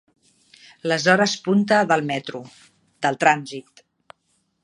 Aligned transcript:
Les 0.91 1.03
hores 1.11 1.35
punta 1.49 1.81
del 1.91 2.03
metro, 2.13 2.41
del 3.07 3.19
trànsit. 3.25 3.85